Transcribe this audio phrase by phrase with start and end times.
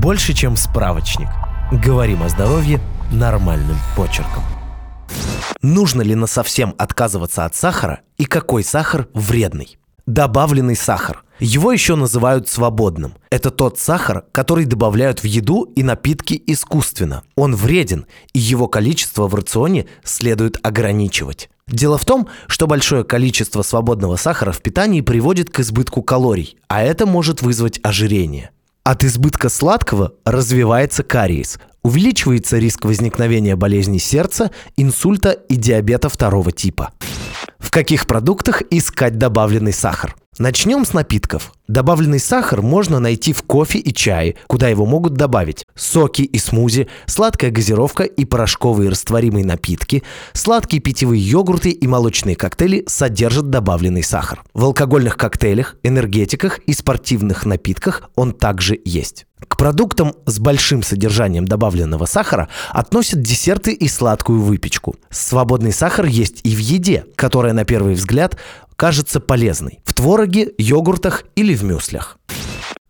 [0.00, 1.28] Больше, чем справочник.
[1.70, 2.80] Говорим о здоровье
[3.12, 4.42] нормальным почерком.
[5.60, 9.76] Нужно ли насовсем отказываться от сахара и какой сахар вредный?
[10.06, 11.22] Добавленный сахар.
[11.38, 13.12] Его еще называют свободным.
[13.30, 17.22] Это тот сахар, который добавляют в еду и напитки искусственно.
[17.36, 21.50] Он вреден, и его количество в рационе следует ограничивать.
[21.66, 26.82] Дело в том, что большое количество свободного сахара в питании приводит к избытку калорий, а
[26.82, 28.50] это может вызвать ожирение.
[28.90, 36.90] От избытка сладкого развивается кариес, увеличивается риск возникновения болезней сердца, инсульта и диабета второго типа.
[37.60, 40.16] В каких продуктах искать добавленный сахар?
[40.38, 41.52] Начнем с напитков.
[41.70, 46.88] Добавленный сахар можно найти в кофе и чае, куда его могут добавить соки и смузи,
[47.06, 50.02] сладкая газировка и порошковые растворимые напитки,
[50.32, 54.42] сладкие питьевые йогурты и молочные коктейли содержат добавленный сахар.
[54.52, 59.26] В алкогольных коктейлях, энергетиках и спортивных напитках он также есть.
[59.46, 64.96] К продуктам с большим содержанием добавленного сахара относят десерты и сладкую выпечку.
[65.08, 68.36] Свободный сахар есть и в еде, которая на первый взгляд
[68.80, 72.18] кажется полезной в твороге, йогуртах или в мюслях.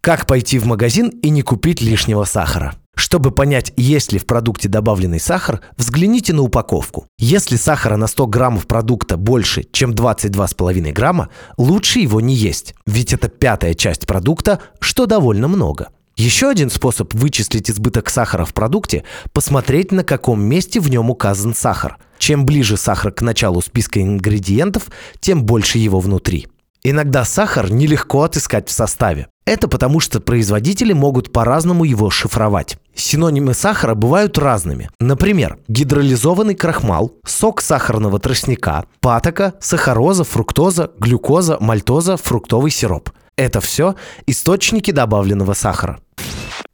[0.00, 2.74] Как пойти в магазин и не купить лишнего сахара?
[2.96, 7.06] Чтобы понять, есть ли в продукте добавленный сахар, взгляните на упаковку.
[7.18, 13.12] Если сахара на 100 граммов продукта больше, чем 22,5 грамма, лучше его не есть, ведь
[13.12, 15.88] это пятая часть продукта, что довольно много.
[16.16, 21.54] Еще один способ вычислить избыток сахара в продукте– посмотреть, на каком месте в нем указан
[21.54, 21.96] сахар.
[22.18, 24.90] Чем ближе сахар к началу списка ингредиентов,
[25.20, 26.48] тем больше его внутри.
[26.82, 29.28] Иногда сахар нелегко отыскать в составе.
[29.44, 32.78] Это потому, что производители могут по-разному его шифровать.
[32.94, 34.88] Синонимы сахара бывают разными.
[34.98, 43.10] Например, гидролизованный крахмал, сок сахарного тростника, патока, сахароза, фруктоза, глюкоза, мальтоза, фруктовый сироп.
[43.36, 43.94] Это все
[44.26, 46.00] источники добавленного сахара.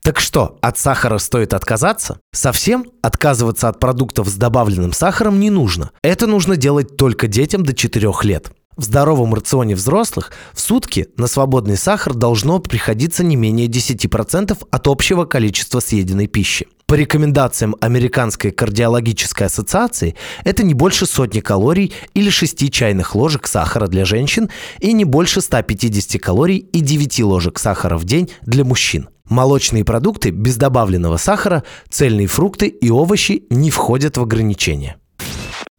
[0.03, 2.21] Так что, от сахара стоит отказаться?
[2.33, 5.91] Совсем отказываться от продуктов с добавленным сахаром не нужно.
[6.03, 8.53] Это нужно делать только детям до 4 лет.
[8.77, 14.87] В здоровом рационе взрослых в сутки на свободный сахар должно приходиться не менее 10% от
[14.87, 16.69] общего количества съеденной пищи.
[16.85, 20.15] По рекомендациям Американской кардиологической ассоциации,
[20.45, 24.51] это не больше сотни калорий или 6 чайных ложек сахара для женщин
[24.81, 29.09] и не больше 150 калорий и 9 ложек сахара в день для мужчин.
[29.29, 34.97] Молочные продукты без добавленного сахара, цельные фрукты и овощи не входят в ограничения.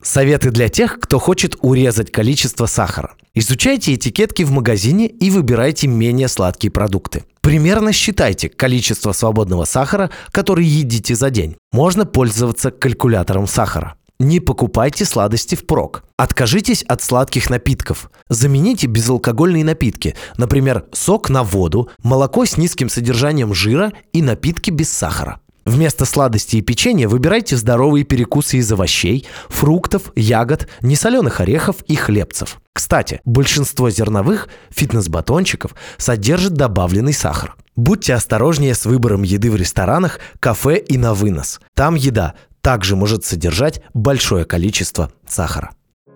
[0.03, 3.15] Советы для тех, кто хочет урезать количество сахара.
[3.33, 7.23] Изучайте этикетки в магазине и выбирайте менее сладкие продукты.
[7.41, 11.55] Примерно считайте количество свободного сахара, который едите за день.
[11.71, 13.95] Можно пользоваться калькулятором сахара.
[14.19, 16.03] Не покупайте сладости впрок.
[16.17, 18.09] Откажитесь от сладких напитков.
[18.29, 24.89] Замените безалкогольные напитки, например, сок на воду, молоко с низким содержанием жира и напитки без
[24.89, 25.39] сахара.
[25.67, 32.61] Вместо сладостей и печенья выбирайте здоровые перекусы из овощей, фруктов, ягод, несоленых орехов и хлебцев.
[32.71, 37.57] Кстати, большинство зерновых фитнес-батончиков содержит добавленный сахар.
[37.75, 41.59] Будьте осторожнее с выбором еды в ресторанах, кафе и на вынос.
[41.73, 45.71] Там еда также может содержать большое количество сахара.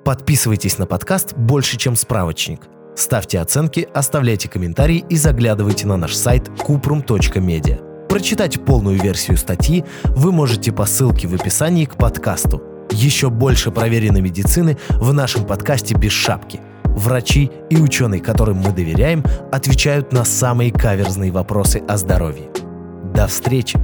[0.05, 2.61] Подписывайтесь на подкаст «Больше, чем справочник».
[2.95, 7.90] Ставьте оценки, оставляйте комментарии и заглядывайте на наш сайт kuprum.media.
[8.11, 12.61] Прочитать полную версию статьи вы можете по ссылке в описании к подкасту.
[12.91, 16.59] Еще больше проверенной медицины в нашем подкасте «Без шапки».
[16.83, 19.23] Врачи и ученые, которым мы доверяем,
[19.53, 22.49] отвечают на самые каверзные вопросы о здоровье.
[23.15, 23.79] До встречи!